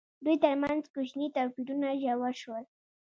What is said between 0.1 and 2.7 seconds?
دوی ترمنځ کوچني توپیرونه ژور شول.